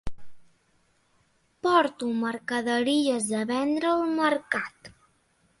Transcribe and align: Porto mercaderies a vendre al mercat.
Porto 1.67 2.09
mercaderies 2.23 3.31
a 3.41 3.45
vendre 3.55 3.93
al 3.95 4.05
mercat. 4.25 4.95